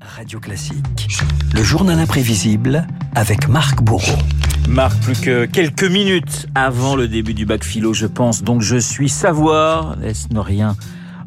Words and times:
Radio 0.00 0.40
Classique, 0.40 1.08
le 1.52 1.62
journal 1.62 1.98
imprévisible 1.98 2.86
avec 3.14 3.48
Marc 3.48 3.82
Bourreau. 3.82 4.18
Marc, 4.68 4.98
plus 5.00 5.20
que 5.20 5.44
quelques 5.44 5.84
minutes 5.84 6.46
avant 6.54 6.96
le 6.96 7.06
début 7.06 7.34
du 7.34 7.44
bac 7.44 7.64
philo, 7.64 7.92
je 7.92 8.06
pense, 8.06 8.42
donc 8.42 8.62
je 8.62 8.76
suis 8.76 9.08
savoir, 9.08 9.96
laisse 9.96 10.30
ne 10.30 10.38
rien 10.38 10.74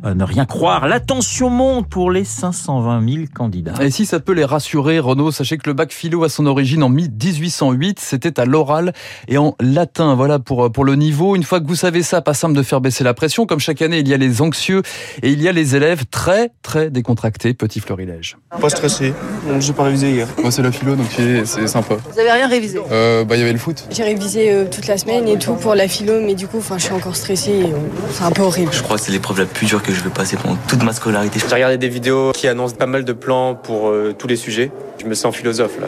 ne 0.03 0.23
rien 0.23 0.45
croire. 0.45 0.87
L'attention 0.87 1.49
monte 1.49 1.87
pour 1.87 2.11
les 2.11 2.23
520 2.23 3.07
000 3.07 3.23
candidats. 3.33 3.73
Et 3.81 3.91
si 3.91 4.05
ça 4.05 4.19
peut 4.19 4.33
les 4.33 4.45
rassurer, 4.45 4.99
Renaud, 4.99 5.31
sachez 5.31 5.57
que 5.57 5.69
le 5.69 5.73
bac 5.73 5.91
philo 5.91 6.23
a 6.23 6.29
son 6.29 6.45
origine 6.45 6.83
en 6.83 6.89
1808. 6.89 7.99
C'était 7.99 8.39
à 8.39 8.45
l'oral 8.45 8.93
et 9.27 9.37
en 9.37 9.55
latin. 9.59 10.15
Voilà 10.15 10.39
pour, 10.39 10.71
pour 10.71 10.83
le 10.85 10.95
niveau. 10.95 11.35
Une 11.35 11.43
fois 11.43 11.59
que 11.61 11.67
vous 11.67 11.75
savez 11.75 12.03
ça, 12.03 12.21
pas 12.21 12.33
simple 12.33 12.55
de 12.55 12.63
faire 12.63 12.81
baisser 12.81 13.03
la 13.03 13.13
pression. 13.13 13.45
Comme 13.45 13.59
chaque 13.59 13.81
année, 13.81 13.99
il 13.99 14.07
y 14.07 14.13
a 14.13 14.17
les 14.17 14.41
anxieux 14.41 14.81
et 15.21 15.31
il 15.31 15.41
y 15.41 15.47
a 15.47 15.51
les 15.51 15.75
élèves 15.75 16.05
très, 16.11 16.51
très 16.61 16.89
décontractés. 16.89 17.53
Petit 17.53 17.79
florilège. 17.79 18.37
Pas 18.59 18.69
stressé. 18.69 19.13
J'ai 19.59 19.73
pas 19.73 19.83
révisé 19.83 20.11
hier. 20.11 20.27
Moi, 20.41 20.51
c'est 20.51 20.61
la 20.61 20.71
philo, 20.71 20.95
donc 20.95 21.07
c'est 21.45 21.67
sympa. 21.67 21.95
Vous 22.11 22.19
avez 22.19 22.31
rien 22.31 22.47
révisé? 22.47 22.79
Euh, 22.91 23.23
Bah, 23.23 23.35
il 23.35 23.39
y 23.39 23.43
avait 23.43 23.53
le 23.53 23.59
foot. 23.59 23.85
J'ai 23.89 24.03
révisé 24.03 24.51
euh, 24.51 24.65
toute 24.69 24.87
la 24.87 24.97
semaine 24.97 25.27
et 25.27 25.37
tout 25.37 25.53
pour 25.53 25.75
la 25.75 25.87
philo, 25.87 26.19
mais 26.21 26.35
du 26.35 26.47
coup, 26.47 26.57
enfin, 26.57 26.77
je 26.77 26.83
suis 26.85 26.93
encore 26.93 27.15
stressée. 27.15 27.63
C'est 28.11 28.23
un 28.23 28.31
peu 28.31 28.41
horrible. 28.41 28.71
Je 28.73 28.81
crois 28.81 28.97
que 28.97 29.01
c'est 29.03 29.11
l'épreuve 29.11 29.39
la 29.39 29.45
plus 29.45 29.67
dure 29.67 29.81
que 29.81 29.92
je 29.93 30.03
vais 30.03 30.09
passer 30.09 30.37
pendant 30.37 30.57
toute 30.67 30.83
ma 30.83 30.93
scolarité. 30.93 31.39
J'ai 31.39 31.55
regardé 31.55 31.77
des 31.77 31.89
vidéos 31.89 32.31
qui 32.33 32.47
annoncent 32.47 32.75
pas 32.75 32.85
mal 32.85 33.05
de 33.05 33.13
plans 33.13 33.55
pour 33.55 33.89
euh, 33.89 34.13
tous 34.17 34.27
les 34.27 34.35
sujets. 34.35 34.71
Je 35.01 35.05
me 35.05 35.13
sens 35.13 35.35
philosophe 35.35 35.79
là. 35.79 35.87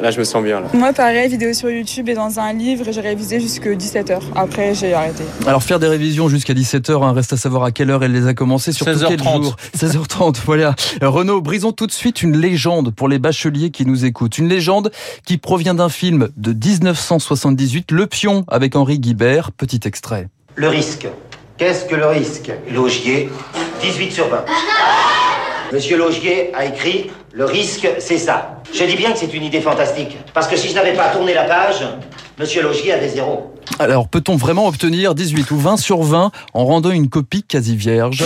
Là, 0.00 0.10
je 0.10 0.18
me 0.18 0.24
sens 0.24 0.42
bien. 0.42 0.60
Là. 0.60 0.66
Moi, 0.74 0.92
pareil, 0.92 1.28
vidéo 1.28 1.52
sur 1.52 1.70
YouTube 1.70 2.08
et 2.08 2.14
dans 2.14 2.40
un 2.40 2.52
livre, 2.52 2.86
j'ai 2.90 3.00
révisé 3.00 3.38
jusqu'à 3.38 3.70
17h. 3.70 4.20
Après, 4.34 4.74
j'ai 4.74 4.94
arrêté. 4.94 5.22
Alors, 5.46 5.62
faire 5.62 5.78
des 5.78 5.86
révisions 5.86 6.28
jusqu'à 6.28 6.54
17h, 6.54 7.04
hein, 7.04 7.12
reste 7.12 7.34
à 7.34 7.36
savoir 7.36 7.62
à 7.64 7.70
quelle 7.70 7.90
heure 7.90 8.02
elle 8.02 8.12
les 8.12 8.26
a 8.26 8.34
commencées, 8.34 8.72
sur 8.72 8.86
16h30. 8.86 9.08
quel 9.08 9.22
jour. 9.22 9.56
16h30, 9.76 10.38
voilà. 10.44 10.74
Euh, 11.02 11.08
Renaud, 11.08 11.40
brisons 11.40 11.72
tout 11.72 11.86
de 11.86 11.92
suite 11.92 12.22
une 12.22 12.36
légende 12.36 12.92
pour 12.92 13.08
les 13.08 13.18
bacheliers 13.18 13.70
qui 13.70 13.86
nous 13.86 14.04
écoutent. 14.04 14.38
Une 14.38 14.48
légende 14.48 14.90
qui 15.26 15.38
provient 15.38 15.74
d'un 15.74 15.90
film 15.90 16.30
de 16.36 16.52
1978, 16.52 17.92
Le 17.92 18.06
Pion, 18.06 18.44
avec 18.48 18.74
Henri 18.74 18.98
Guibert. 18.98 19.52
Petit 19.52 19.80
extrait. 19.84 20.28
Le 20.56 20.68
risque. 20.68 21.06
Qu'est-ce 21.62 21.84
que 21.84 21.94
le 21.94 22.06
risque 22.06 22.50
Logier, 22.72 23.30
18 23.80 24.10
sur 24.10 24.28
20. 24.28 24.46
Monsieur 25.72 25.96
Logier 25.96 26.50
a 26.56 26.64
écrit 26.64 27.08
Le 27.32 27.44
risque, 27.44 27.86
c'est 28.00 28.18
ça. 28.18 28.56
Je 28.74 28.82
dis 28.82 28.96
bien 28.96 29.12
que 29.12 29.18
c'est 29.20 29.32
une 29.32 29.44
idée 29.44 29.60
fantastique. 29.60 30.18
Parce 30.34 30.48
que 30.48 30.56
si 30.56 30.70
je 30.70 30.74
n'avais 30.74 30.94
pas 30.94 31.10
tourné 31.10 31.34
la 31.34 31.44
page, 31.44 31.86
Monsieur 32.36 32.62
Logier 32.62 32.92
avait 32.92 33.10
zéro. 33.10 33.54
Alors, 33.78 34.08
peut-on 34.08 34.34
vraiment 34.34 34.66
obtenir 34.66 35.14
18 35.14 35.52
ou 35.52 35.56
20 35.56 35.76
sur 35.76 36.02
20 36.02 36.32
en 36.52 36.64
rendant 36.64 36.90
une 36.90 37.08
copie 37.08 37.44
quasi 37.44 37.76
vierge? 37.76 38.24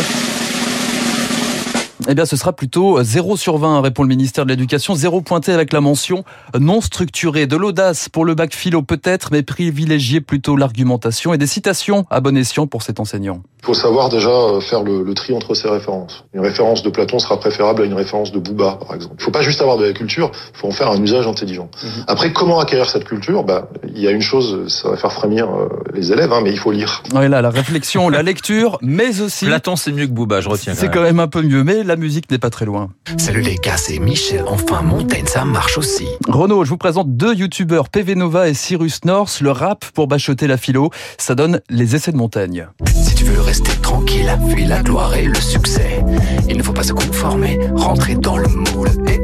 Eh 2.08 2.14
bien, 2.14 2.26
ce 2.26 2.36
sera 2.36 2.52
plutôt 2.52 3.02
0 3.02 3.36
sur 3.36 3.58
20, 3.58 3.80
répond 3.80 4.02
le 4.02 4.08
ministère 4.08 4.44
de 4.44 4.50
l'Éducation. 4.50 4.94
0 4.94 5.22
pointé 5.22 5.52
avec 5.52 5.72
la 5.72 5.80
mention 5.80 6.24
non 6.58 6.80
structurée. 6.80 7.46
De 7.46 7.56
l'audace 7.56 8.08
pour 8.08 8.24
le 8.24 8.34
bac 8.34 8.54
philo 8.54 8.82
peut-être, 8.82 9.28
mais 9.32 9.42
privilégier 9.42 10.20
plutôt 10.20 10.56
l'argumentation 10.56 11.32
et 11.32 11.38
des 11.38 11.46
citations 11.46 12.04
à 12.10 12.20
bon 12.20 12.36
escient 12.36 12.66
pour 12.66 12.82
cet 12.82 13.00
enseignant. 13.00 13.42
Il 13.62 13.66
faut 13.66 13.74
savoir 13.74 14.08
déjà 14.10 14.28
euh, 14.28 14.60
faire 14.60 14.82
le, 14.82 15.02
le, 15.02 15.14
tri 15.14 15.34
entre 15.34 15.54
ces 15.54 15.68
références. 15.68 16.24
Une 16.34 16.40
référence 16.40 16.82
de 16.82 16.90
Platon 16.90 17.18
sera 17.18 17.40
préférable 17.40 17.82
à 17.82 17.84
une 17.84 17.94
référence 17.94 18.30
de 18.30 18.38
Bouba, 18.38 18.78
par 18.80 18.94
exemple. 18.94 19.14
Il 19.18 19.22
ne 19.22 19.24
faut 19.24 19.30
pas 19.32 19.42
juste 19.42 19.60
avoir 19.60 19.76
de 19.76 19.84
la 19.86 19.92
culture, 19.92 20.30
il 20.54 20.58
faut 20.58 20.68
en 20.68 20.72
faire 20.72 20.90
un 20.90 21.02
usage 21.02 21.26
intelligent. 21.26 21.68
Mhm. 21.82 22.04
Après, 22.06 22.32
comment 22.32 22.60
acquérir 22.60 22.88
cette 22.88 23.04
culture? 23.04 23.42
Bah, 23.42 23.68
Il 23.88 23.98
y 23.98 24.06
a 24.06 24.12
une 24.12 24.20
chose, 24.20 24.68
ça 24.68 24.90
va 24.90 24.96
faire 24.96 25.12
frémir 25.12 25.48
euh, 25.48 25.68
les 25.94 26.12
élèves, 26.12 26.32
hein, 26.32 26.42
mais 26.44 26.52
il 26.52 26.58
faut 26.58 26.70
lire. 26.70 27.02
Oui, 27.14 27.28
là, 27.28 27.42
la 27.42 27.50
réflexion, 27.50 28.08
la 28.08 28.22
lecture, 28.22 28.78
mais 28.82 29.20
aussi... 29.20 29.46
Platon, 29.46 29.74
c'est 29.74 29.90
mieux 29.90 30.06
que 30.06 30.12
Bouba, 30.12 30.40
je 30.40 30.48
retiens. 30.48 30.74
C'est 30.74 30.90
quand 30.90 31.02
même 31.02 31.18
un 31.18 31.28
peu 31.28 31.42
mieux, 31.42 31.64
mais 31.64 31.82
la 31.86 31.96
musique 31.96 32.30
n'est 32.30 32.38
pas 32.38 32.50
très 32.50 32.64
loin. 32.64 32.90
Salut 33.16 33.40
les 33.40 33.56
gars, 33.56 33.76
c'est 33.76 33.98
Michel. 33.98 34.44
Enfin, 34.46 34.82
Montaigne, 34.82 35.26
ça 35.26 35.44
marche 35.44 35.78
aussi. 35.78 36.06
Renaud, 36.28 36.64
je 36.64 36.70
vous 36.70 36.76
présente 36.76 37.16
deux 37.16 37.34
youtubeurs, 37.34 37.88
PV 37.88 38.14
Nova 38.14 38.48
et 38.48 38.54
Cyrus 38.54 39.04
North. 39.04 39.40
Le 39.40 39.50
rap 39.50 39.84
pour 39.94 40.08
bachoter 40.08 40.46
la 40.46 40.56
philo, 40.56 40.90
ça 41.18 41.34
donne 41.34 41.60
les 41.70 41.94
essais 41.94 42.12
de 42.12 42.16
montagne. 42.16 42.66
Si 42.86 43.14
tu 43.14 43.24
veux 43.24 43.40
rester 43.40 43.72
tranquille, 43.80 44.30
fuis 44.50 44.66
la 44.66 44.82
gloire 44.82 45.14
et 45.14 45.24
le 45.24 45.34
succès. 45.34 46.04
Il 46.48 46.58
ne 46.58 46.62
faut 46.62 46.72
pas 46.72 46.82
se 46.82 46.92
conformer, 46.92 47.58
rentrer 47.74 48.16
dans 48.16 48.36
le 48.36 48.48
moule 48.48 48.90
et 49.08 49.20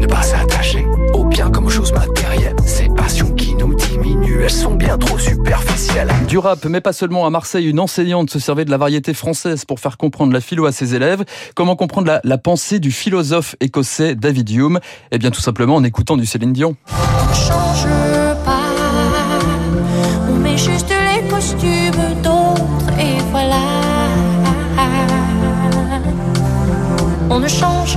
ne 0.00 0.06
pas 0.06 0.22
s'attacher 0.22 0.86
au 1.12 1.24
bien 1.24 1.50
comme 1.50 1.66
aux 1.66 1.70
choses 1.70 1.92
matérielles. 1.92 2.56
Elles 4.42 4.50
sont 4.50 4.74
bien 4.74 4.98
trop 4.98 5.18
superficielles. 5.18 6.12
Du 6.28 6.38
rap, 6.38 6.64
mais 6.64 6.80
pas 6.80 6.92
seulement 6.92 7.26
à 7.26 7.30
Marseille, 7.30 7.66
une 7.68 7.80
enseignante 7.80 8.30
se 8.30 8.38
servait 8.38 8.64
de 8.64 8.70
la 8.70 8.76
variété 8.78 9.14
française 9.14 9.64
pour 9.64 9.80
faire 9.80 9.96
comprendre 9.96 10.32
la 10.32 10.40
philo 10.40 10.66
à 10.66 10.72
ses 10.72 10.94
élèves. 10.94 11.24
Comment 11.54 11.76
comprendre 11.76 12.08
la, 12.08 12.20
la 12.24 12.38
pensée 12.38 12.78
du 12.78 12.90
philosophe 12.92 13.56
écossais 13.60 14.14
David 14.14 14.50
Hume? 14.50 14.80
Eh 15.10 15.18
bien, 15.18 15.30
tout 15.30 15.40
simplement 15.40 15.76
en 15.76 15.84
écoutant 15.84 16.16
du 16.16 16.26
Céline 16.26 16.52
Dion. 16.52 16.76
On 16.88 17.34
change 17.34 17.86
pas, 18.44 18.74
on 20.30 20.34
met 20.34 20.56
juste 20.56 20.90
les 20.90 21.28
costumes 21.28 22.22
d'autres 22.22 22.35
Ne 27.46 27.50
change 27.50 27.96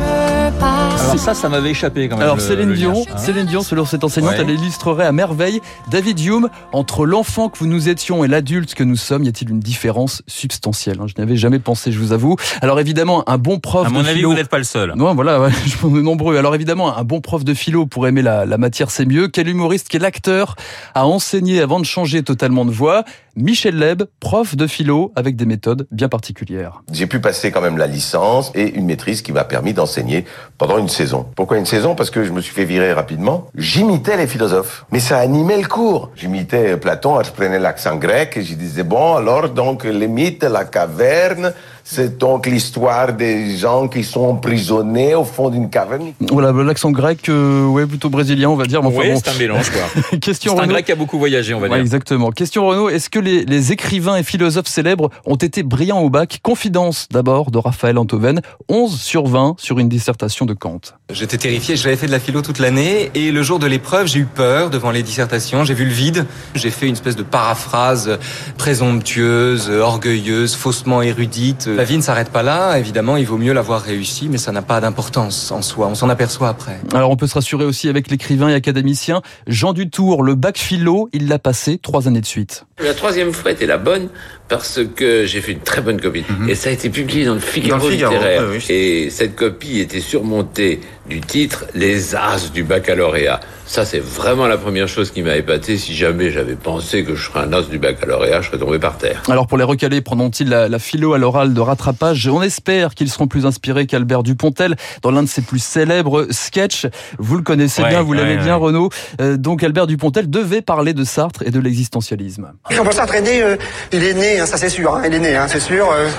pas. 0.59 0.89
Alors 0.99 1.17
ça, 1.17 1.33
ça 1.33 1.49
m'avait 1.49 1.71
échappé 1.71 2.07
quand 2.07 2.17
même. 2.17 2.23
Alors 2.23 2.35
le- 2.35 2.41
Céline 2.41 2.69
le 2.69 2.75
Dion, 2.75 2.93
lien. 2.93 2.99
Hein 3.15 3.17
Céline 3.17 3.45
Dion, 3.47 3.63
selon 3.63 3.83
cette 3.83 4.03
enseignante, 4.03 4.33
Ouais. 4.33 4.41
elle 4.41 4.51
illustrerait 4.51 5.07
à 5.07 5.11
merveille 5.11 5.59
David 5.89 6.19
Hume 6.23 6.49
entre 6.71 7.07
l'enfant 7.07 7.49
que 7.49 7.63
nous 7.65 7.89
étions 7.89 8.23
et 8.23 8.27
l'adulte 8.27 8.75
que 8.75 8.83
nous 8.83 8.95
sommes. 8.95 9.23
Y 9.23 9.29
a-t-il 9.29 9.49
une 9.49 9.59
différence 9.59 10.21
substantielle 10.27 10.97
hein? 11.01 11.05
Je 11.07 11.15
n'y 11.17 11.23
avais 11.23 11.35
jamais 11.35 11.57
pensé, 11.57 11.91
je 11.91 11.97
vous 11.97 12.11
avoue. 12.11 12.35
Alors 12.61 12.79
évidemment, 12.79 13.27
un 13.27 13.39
bon 13.39 13.57
prof 13.57 13.87
À 13.87 13.89
de 13.89 13.93
mon 13.95 14.01
avis, 14.05 14.17
philo. 14.17 14.29
vous 14.29 14.35
n'êtes 14.35 14.49
pas 14.49 14.59
le 14.59 14.63
seul. 14.63 14.93
Non, 14.95 15.15
voilà, 15.15 15.41
ouais, 15.41 15.49
je 15.65 15.75
pense 15.77 15.91
nombreux. 15.91 16.37
Alors 16.37 16.53
évidemment, 16.53 16.95
un 16.95 17.03
bon 17.03 17.19
prof 17.19 17.43
de 17.43 17.55
philo 17.55 17.87
pour 17.87 18.05
aimer 18.07 18.21
la, 18.21 18.45
la 18.45 18.57
matière, 18.59 18.91
c'est 18.91 19.05
mieux. 19.07 19.29
Quel 19.29 19.47
humoriste, 19.47 19.87
quel 19.89 20.05
acteur 20.05 20.55
a 20.93 21.07
enseigné 21.07 21.59
avant 21.59 21.79
de 21.79 21.85
changer 21.85 22.21
totalement 22.21 22.65
de 22.65 22.71
voix 22.71 23.03
Michel 23.41 23.77
Leb, 23.77 24.03
prof 24.19 24.57
de 24.57 24.67
philo 24.67 25.13
avec 25.15 25.37
des 25.37 25.45
méthodes 25.45 25.87
bien 25.91 26.09
particulières. 26.09 26.83
J'ai 26.91 27.07
pu 27.07 27.21
passer 27.21 27.51
quand 27.51 27.61
même 27.61 27.77
la 27.77 27.87
licence 27.87 28.51
et 28.53 28.75
une 28.75 28.85
maîtrise 28.85 29.21
qui 29.21 29.31
m'a 29.31 29.45
permis 29.45 29.73
d'enseigner 29.73 30.25
pendant 30.57 30.77
une 30.77 30.89
saison. 30.89 31.25
Pourquoi 31.37 31.57
une 31.57 31.65
saison? 31.65 31.95
Parce 31.95 32.09
que 32.09 32.25
je 32.25 32.33
me 32.33 32.41
suis 32.41 32.53
fait 32.53 32.65
virer 32.65 32.91
rapidement. 32.91 33.47
J'imitais 33.55 34.17
les 34.17 34.27
philosophes, 34.27 34.85
mais 34.91 34.99
ça 34.99 35.19
animait 35.19 35.61
le 35.61 35.67
cours. 35.69 36.11
J'imitais 36.17 36.75
Platon, 36.75 37.23
je 37.23 37.31
prenais 37.31 37.59
l'accent 37.59 37.95
grec 37.95 38.35
et 38.35 38.43
je 38.43 38.55
disais 38.55 38.83
bon 38.83 39.15
alors 39.15 39.47
donc 39.47 39.85
les 39.85 40.09
mythes, 40.09 40.43
la 40.43 40.65
caverne, 40.65 41.53
c'est 41.91 42.19
donc 42.19 42.45
l'histoire 42.45 43.13
des 43.13 43.57
gens 43.57 43.87
qui 43.87 44.03
sont 44.03 44.21
emprisonnés 44.25 45.15
au 45.15 45.23
fond 45.23 45.49
d'une 45.49 45.71
caverne. 45.71 46.13
Voilà, 46.31 46.51
l'accent 46.51 46.91
grec, 46.91 47.27
euh, 47.29 47.65
ouais, 47.65 47.87
plutôt 47.87 48.09
brésilien, 48.11 48.49
on 48.49 48.55
va 48.55 48.65
dire. 48.65 48.81
mais 48.83 48.89
enfin 48.89 48.99
Oui, 48.99 49.11
bon. 49.11 49.21
c'est 49.23 49.31
un 49.31 49.39
mélange, 49.39 49.71
quoi. 49.71 50.19
Question 50.19 50.55
C'est 50.55 50.61
un 50.63 50.67
grec 50.67 50.85
qui 50.85 50.91
a 50.91 50.95
beaucoup 50.95 51.17
voyagé, 51.17 51.55
on 51.55 51.59
va 51.59 51.63
Ouais, 51.63 51.69
dire. 51.73 51.81
exactement. 51.81 52.29
Question 52.29 52.67
Renaud, 52.67 52.89
est-ce 52.89 53.09
que 53.09 53.17
les, 53.17 53.43
les 53.43 53.71
écrivains 53.71 54.17
et 54.17 54.23
philosophes 54.23 54.67
célèbres 54.67 55.09
ont 55.25 55.35
été 55.35 55.63
brillants 55.63 56.01
au 56.01 56.11
bac? 56.11 56.39
Confidence 56.43 57.07
d'abord 57.11 57.49
de 57.49 57.57
Raphaël 57.57 57.97
Antoven, 57.97 58.41
11 58.69 58.99
sur 59.01 59.25
20 59.25 59.55
sur 59.57 59.79
une 59.79 59.89
dissertation 59.89 60.45
de 60.45 60.53
Kant. 60.53 60.79
J'étais 61.11 61.37
terrifié, 61.39 61.75
j'avais 61.75 61.95
fait 61.95 62.05
de 62.05 62.11
la 62.11 62.19
philo 62.19 62.43
toute 62.43 62.59
l'année 62.59 63.09
et 63.15 63.31
le 63.31 63.41
jour 63.41 63.57
de 63.57 63.65
l'épreuve, 63.65 64.05
j'ai 64.05 64.19
eu 64.19 64.25
peur 64.25 64.69
devant 64.69 64.91
les 64.91 65.01
dissertations, 65.01 65.63
j'ai 65.63 65.73
vu 65.73 65.85
le 65.85 65.91
vide. 65.91 66.27
J'ai 66.53 66.69
fait 66.69 66.85
une 66.85 66.93
espèce 66.93 67.15
de 67.15 67.23
paraphrase 67.23 68.19
présomptueuse, 68.57 69.69
orgueilleuse, 69.71 70.55
faussement 70.55 71.01
érudite. 71.01 71.67
La 71.79 71.85
vie 71.85 71.95
ne 71.95 72.01
s'arrête 72.01 72.27
pas 72.29 72.43
là, 72.43 72.77
évidemment, 72.77 73.15
il 73.15 73.25
vaut 73.25 73.37
mieux 73.37 73.53
l'avoir 73.53 73.81
réussi, 73.81 74.27
mais 74.27 74.37
ça 74.37 74.51
n'a 74.51 74.61
pas 74.61 74.81
d'importance 74.81 75.49
en 75.49 75.61
soi, 75.61 75.87
on 75.87 75.95
s'en 75.95 76.09
aperçoit 76.09 76.49
après. 76.49 76.77
Alors 76.93 77.09
on 77.09 77.15
peut 77.15 77.25
se 77.25 77.35
rassurer 77.35 77.63
aussi 77.63 77.87
avec 77.87 78.09
l'écrivain 78.11 78.49
et 78.49 78.53
académicien 78.53 79.21
Jean 79.47 79.71
Dutour, 79.71 80.21
le 80.21 80.35
bac 80.35 80.57
philo, 80.57 81.07
il 81.13 81.29
l'a 81.29 81.39
passé 81.39 81.77
trois 81.81 82.09
années 82.09 82.19
de 82.19 82.25
suite. 82.25 82.65
La 82.83 82.93
troisième 82.93 83.31
fois 83.31 83.51
était 83.51 83.65
la 83.65 83.77
bonne 83.77 84.09
parce 84.49 84.81
que 84.93 85.25
j'ai 85.25 85.39
fait 85.39 85.53
une 85.53 85.61
très 85.61 85.79
bonne 85.81 86.01
copie. 86.01 86.25
Et 86.49 86.55
ça 86.55 86.69
a 86.69 86.73
été 86.73 86.89
publié 86.89 87.23
dans 87.23 87.35
le 87.35 87.39
Figaro, 87.39 87.79
Dans 87.79 87.85
le 87.85 87.91
Figaro, 87.91 88.13
littéraire. 88.13 88.43
oui. 88.51 88.65
Et 88.67 89.09
cette 89.09 89.37
copie 89.37 89.79
était 89.79 90.01
surmontée 90.01 90.81
du 91.09 91.21
titre 91.21 91.65
Les 91.73 92.15
As 92.15 92.51
du 92.53 92.63
baccalauréat. 92.63 93.39
Ça, 93.65 93.85
c'est 93.85 93.99
vraiment 93.99 94.47
la 94.47 94.57
première 94.57 94.87
chose 94.87 95.11
qui 95.11 95.21
m'a 95.21 95.35
épaté. 95.35 95.77
Si 95.77 95.95
jamais 95.95 96.31
j'avais 96.31 96.55
pensé 96.55 97.03
que 97.03 97.13
je 97.15 97.25
serais 97.29 97.41
un 97.41 97.53
as 97.53 97.63
du 97.63 97.77
baccalauréat, 97.77 98.41
je 98.41 98.47
serais 98.47 98.57
tombé 98.57 98.79
par 98.79 98.97
terre. 98.97 99.21
Alors 99.29 99.45
pour 99.45 99.57
les 99.59 99.63
recalés, 99.63 100.01
prendront-ils 100.01 100.49
la, 100.49 100.67
la 100.69 100.79
philo 100.79 101.13
à 101.13 101.17
l'oral 101.19 101.53
de 101.53 101.61
rattrapage? 101.61 102.27
On 102.27 102.41
espère 102.41 102.95
qu'ils 102.95 103.09
seront 103.09 103.27
plus 103.27 103.45
inspirés 103.45 103.85
qu'Albert 103.85 104.23
Dupontel 104.23 104.75
dans 105.03 105.11
l'un 105.11 105.21
de 105.23 105.27
ses 105.27 105.41
plus 105.41 105.61
célèbres 105.63 106.27
sketchs. 106.31 106.87
Vous 107.19 107.35
le 107.35 107.43
connaissez 107.43 107.83
Ouais, 107.83 107.89
bien, 107.89 108.01
vous 108.01 108.13
ouais, 108.13 108.21
ouais. 108.21 108.37
bien 108.37 108.55
Renaud. 108.55 108.89
Euh, 109.21 109.37
donc 109.37 109.63
Albert 109.63 109.85
Dupontel 109.87 110.29
devait 110.29 110.61
parler 110.61 110.93
de 110.93 111.03
Sartre 111.03 111.43
et 111.45 111.51
de 111.51 111.59
l'existentialisme. 111.59 112.51
Quand 112.75 112.85
on 112.87 112.91
s'entraîner, 112.91 113.43
euh, 113.43 113.55
il 113.91 114.03
est 114.03 114.13
né, 114.15 114.39
hein, 114.39 114.45
ça 114.47 114.57
c'est 114.57 114.69
sûr, 114.69 114.95
hein, 114.95 115.01
il 115.05 115.13
est 115.13 115.19
né, 115.19 115.35
hein, 115.35 115.47
c'est 115.47 115.59
sûr. 115.59 115.89
euh, 115.91 116.09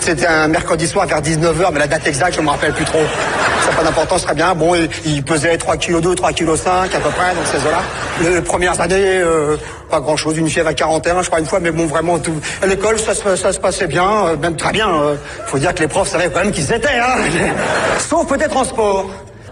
C'était 0.00 0.26
un 0.26 0.46
mercredi 0.48 0.86
soir 0.86 1.06
vers 1.06 1.20
19h, 1.20 1.68
mais 1.72 1.80
la 1.80 1.86
date 1.88 2.06
exacte, 2.06 2.36
je 2.36 2.40
me 2.40 2.48
rappelle 2.48 2.72
plus 2.72 2.84
trop. 2.84 3.02
Ça 3.62 3.70
n'a 3.70 3.76
pas 3.76 3.82
d'importance, 3.82 4.22
très 4.24 4.34
bien. 4.34 4.54
Bon, 4.54 4.74
il, 4.74 4.88
il 5.04 5.22
pesait 5.24 5.56
3 5.56 5.76
kg 5.76 6.00
2, 6.00 6.14
3 6.14 6.32
kg 6.32 6.54
5 6.54 6.94
à 6.94 7.00
peu 7.00 7.10
près, 7.10 7.34
donc 7.34 7.44
ces 7.46 7.58
eaux-là. 7.58 8.30
Les 8.30 8.40
premières 8.40 8.80
années, 8.80 8.94
euh, 9.18 9.56
pas 9.90 10.00
grand-chose, 10.00 10.36
une 10.38 10.48
fièvre 10.48 10.68
à 10.68 10.74
41, 10.74 11.22
je 11.22 11.26
crois, 11.26 11.40
une 11.40 11.46
fois, 11.46 11.58
mais 11.60 11.72
bon, 11.72 11.86
vraiment, 11.86 12.18
tout. 12.18 12.34
À 12.62 12.66
l'école, 12.66 12.98
ça, 13.00 13.14
se- 13.14 13.58
passait 13.58 13.86
bien, 13.88 14.08
euh, 14.26 14.36
même 14.36 14.54
très 14.56 14.70
bien. 14.72 14.88
euh, 14.88 15.16
faut 15.46 15.58
dire 15.58 15.74
que 15.74 15.80
les 15.80 15.88
profs 15.88 16.08
savaient 16.08 16.30
quand 16.32 16.40
même 16.40 16.52
qui 16.52 16.62
c'était, 16.62 16.98
hein. 17.00 17.16
Sauf 18.08 18.26
peut-être 18.28 18.56
en. 18.56 19.06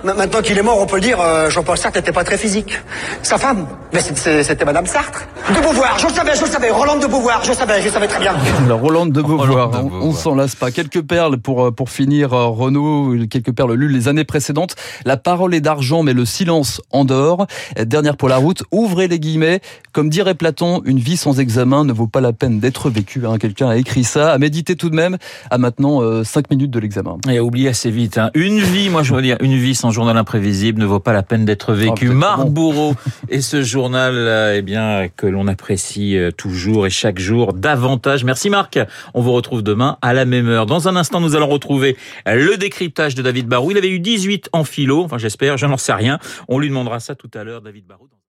Ma- 0.05 0.15
Maintenant 0.15 0.43
qu'il 0.43 0.57
est 0.59 0.63
mort, 0.63 0.79
on 0.81 0.87
peut 0.87 0.97
le 0.97 1.03
dire, 1.03 1.19
euh, 1.21 1.51
Jean-Paul 1.51 1.77
Sartre 1.79 1.99
n'était 1.99 2.13
pas 2.13 2.25
très 2.25 2.37
physique. 2.39 2.79
Sa 3.23 3.39
femme, 3.39 3.67
mais 3.93 4.01
c'était 4.01 4.65
Madame 4.65 4.87
Sartre. 4.87 5.27
De 5.55 5.61
Beauvoir, 5.61 5.99
je 5.99 6.07
le 6.07 6.13
savais, 6.13 6.35
je 6.35 6.41
le 6.43 6.47
savais. 6.47 6.71
Roland 6.71 6.99
de 6.99 7.07
Beauvoir, 7.07 7.41
je 7.45 7.51
le 7.51 7.55
savais, 7.55 7.81
je 7.81 7.87
le 7.87 7.91
savais 7.93 8.07
très 8.07 8.21
bien. 8.21 8.35
Alors 8.65 8.81
Roland 8.81 9.07
de 9.07 9.21
Beauvoir, 9.23 9.71
de 9.71 9.77
on- 9.79 9.83
Beauvoir. 9.83 10.05
on, 10.05 10.13
s'en 10.13 10.35
lasse 10.35 10.55
pas. 10.57 10.71
Quelques 10.71 11.03
perles 11.03 11.39
pour 11.39 11.65
euh, 11.67 11.71
pour 11.71 11.91
finir, 11.91 12.33
euh, 12.33 12.47
Renaud. 12.49 13.15
Quelques 13.31 13.53
perles 13.53 13.75
lues 13.75 13.89
les 13.89 14.09
années 14.09 14.25
précédentes. 14.25 14.75
La 15.05 15.17
parole 15.17 15.55
est 15.55 15.61
d'argent, 15.61 16.03
mais 16.03 16.13
le 16.13 16.25
silence 16.25 16.81
en 16.91 17.05
dehors. 17.05 17.47
Euh, 17.79 17.85
Dernière 17.85 18.17
pour 18.17 18.29
la 18.29 18.37
route. 18.37 18.63
Ouvrez 18.73 19.09
les 19.09 19.19
guillemets. 19.19 19.61
Comme 19.93 20.09
dirait 20.11 20.35
Platon, 20.35 20.83
une 20.85 20.99
vie 20.99 21.17
sans 21.17 21.39
examen 21.41 21.85
ne 21.85 21.93
vaut 21.93 22.07
pas 22.09 22.21
la 22.21 22.33
peine 22.33 22.59
d'être 22.61 22.91
vécue. 22.91 23.23
hein. 23.27 23.39
Quelqu'un 23.39 23.69
a 23.69 23.77
écrit 23.77 24.05
ça. 24.05 24.33
À 24.33 24.39
méditer 24.39 24.77
tout 24.77 24.91
de 24.91 24.97
même. 24.97 25.19
À 25.51 25.59
maintenant 25.59 26.03
euh, 26.03 26.25
cinq 26.25 26.51
minutes 26.51 26.71
de 26.71 26.79
l'examen. 26.81 27.19
Et 27.31 27.39
oubliez 27.41 27.69
assez 27.69 27.91
vite. 27.91 28.19
hein. 28.19 28.31
Une 28.35 28.59
vie, 28.61 28.89
moi 28.91 29.03
je 29.03 29.15
veux 29.15 29.23
dire, 29.23 29.37
une 29.41 29.57
vie 29.57 29.75
sans 29.75 29.91
journal 29.95 30.17
imprévisible 30.17 30.81
ne 30.81 30.87
vaut 30.87 31.01
pas 31.01 31.13
la 31.13 31.23
peine 31.23 31.47
d'être. 31.47 31.73
Ah, 31.73 31.95
peut-être 31.95 32.05
Marc. 32.13 32.49
Bourreau 32.49 32.95
et 33.31 33.41
ce 33.41 33.63
journal, 33.63 34.15
euh, 34.15 34.57
eh 34.57 34.63
bien, 34.63 35.09
que 35.09 35.27
l'on 35.27 35.47
apprécie 35.47 36.19
euh, 36.19 36.31
toujours 36.31 36.87
et 36.87 36.91
chaque 36.91 37.19
jour 37.19 37.55
davantage. 37.55 38.25
Merci 38.25 38.51
Marc. 38.51 38.79
On 39.15 39.23
vous 39.23 39.33
retrouve 39.33 39.63
demain 39.63 39.97
à 40.03 40.13
la 40.13 40.27
même 40.27 40.49
heure. 40.49 40.67
Dans 40.67 40.89
un 40.89 40.97
instant, 40.97 41.21
nous 41.21 41.37
allons 41.37 41.49
retrouver 41.49 41.97
le 42.27 42.57
décryptage 42.57 43.15
de 43.15 43.23
David 43.23 43.47
Barou. 43.47 43.71
Il 43.71 43.79
avait 43.79 43.91
eu 43.91 44.01
18 44.01 44.51
en 44.53 44.65
philo. 44.65 45.03
Enfin, 45.05 45.19
j'espère. 45.19 45.57
Je 45.57 45.67
n'en 45.67 45.79
sais 45.79 45.95
rien. 45.95 46.19
On 46.49 46.59
lui 46.59 46.69
demandera 46.69 47.01
ça 47.01 47.15
tout 47.15 47.31
à 47.35 47.45
l'heure, 47.45 47.63
David 47.63 47.87
Barou. 47.87 48.09